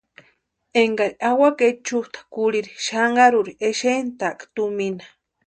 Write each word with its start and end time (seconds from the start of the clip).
Énkari 0.81 1.15
awaka 1.29 1.63
ichusta 1.73 2.19
kurhiri 2.33 2.71
xanharuri 2.85 3.51
exentʼaaka 3.67 4.43
tumina. 4.55 5.05